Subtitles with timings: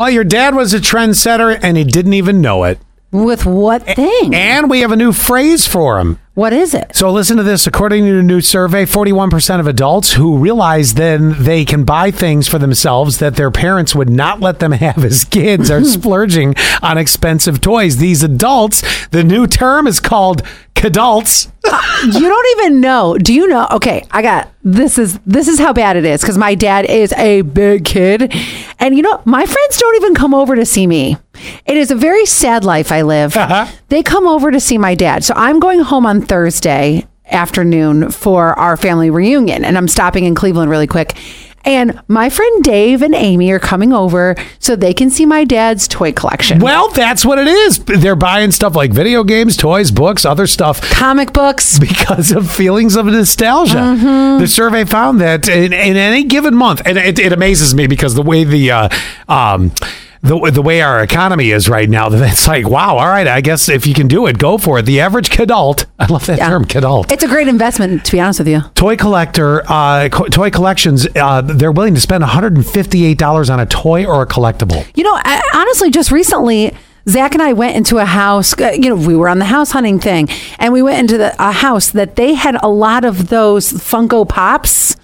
[0.00, 2.78] Oh, your dad was a trendsetter and he didn't even know it.
[3.10, 4.34] With what thing?
[4.34, 6.18] And we have a new phrase for him.
[6.34, 6.94] what is it?
[6.94, 7.66] So listen to this.
[7.66, 12.46] According to a new survey, 41% of adults who realize then they can buy things
[12.46, 16.98] for themselves that their parents would not let them have as kids are splurging on
[16.98, 17.96] expensive toys.
[17.96, 20.42] These adults, the new term is called
[20.74, 21.50] kidults.
[22.04, 23.16] you don't even know.
[23.16, 23.66] Do you know?
[23.72, 27.12] Okay, I got this is this is how bad it is because my dad is
[27.14, 28.32] a big kid,
[28.78, 31.16] and you know my friends don't even come over to see me.
[31.66, 33.36] It is a very sad life I live.
[33.36, 33.66] Uh-huh.
[33.88, 38.58] They come over to see my dad, so I'm going home on Thursday afternoon for
[38.58, 41.16] our family reunion, and I'm stopping in Cleveland really quick.
[41.64, 45.86] And my friend Dave and Amy are coming over so they can see my dad's
[45.86, 46.60] toy collection.
[46.60, 47.84] Well, that's what it is.
[47.84, 51.78] They're buying stuff like video games, toys, books, other stuff Comic books.
[51.88, 53.96] because of feelings of nostalgia.
[54.40, 58.14] The survey found that in, in any given month, and it, it amazes me because
[58.14, 58.88] the way the uh,
[59.28, 59.72] um,
[60.22, 63.68] the, the way our economy is right now, it's like, wow, all right, I guess
[63.68, 64.82] if you can do it, go for it.
[64.86, 66.48] The average kidult, I love that Yeah.
[66.50, 67.12] term, kidult.
[67.12, 68.60] It's a great investment, to be honest with you.
[68.74, 74.04] Toy collector, uh, co- toy collections, uh, they're willing to spend $158 on a toy
[74.06, 74.86] or a collectible.
[74.94, 76.74] You know, I, honestly, just recently,
[77.08, 78.58] Zach and I went into a house.
[78.60, 80.28] uh, You know, we were on the house hunting thing,
[80.58, 84.28] and we went into the, a house that they had a lot of those Funko
[84.28, 84.96] Pops,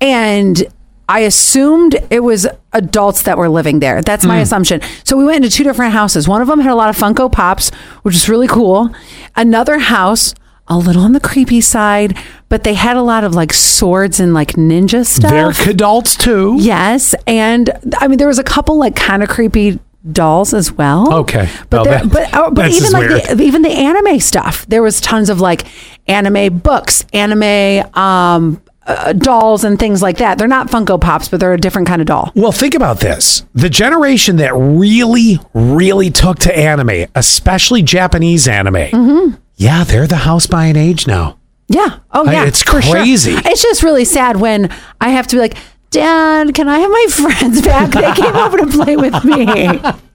[0.00, 0.64] and
[1.08, 4.02] I assumed it was adults that were living there.
[4.02, 4.80] That's my assumption.
[5.04, 6.26] So we went into two different houses.
[6.26, 7.70] One of them had a lot of Funko Pops,
[8.02, 8.90] which is really cool.
[9.36, 10.34] Another house.
[10.68, 12.18] A little on the creepy side,
[12.48, 15.30] but they had a lot of like swords and like ninja stuff.
[15.58, 16.56] They're adults too.
[16.58, 19.78] Yes, and I mean there was a couple like kind of creepy
[20.10, 21.14] dolls as well.
[21.20, 21.48] Okay.
[21.70, 23.38] but there, that- but oh, but that's even just like weird.
[23.38, 25.66] the, even the anime stuff, there was tons of like
[26.08, 30.38] anime books, anime um, uh, dolls, and things like that.
[30.38, 32.32] They're not Funko Pops, but they're a different kind of doll.
[32.34, 33.44] Well, think about this.
[33.54, 39.34] The generation that really, really took to anime, especially Japanese anime, Mm-hmm.
[39.56, 41.38] yeah, they're the house buying age now.
[41.68, 41.98] Yeah.
[42.12, 42.44] Oh I- yeah.
[42.44, 42.94] it's for sure.
[42.94, 43.32] crazy.
[43.34, 45.56] It's just really sad when I have to be like.
[45.90, 47.92] Dad, can I have my friends back?
[47.92, 49.46] They came over to play with me.